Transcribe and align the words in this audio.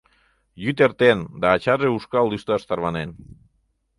Йӱд 0.63 0.77
эртен, 0.85 1.19
да 1.41 1.47
ачаже 1.55 1.89
ушкал 1.95 2.25
лӱшташ 2.31 2.61
тарванен. 2.67 3.09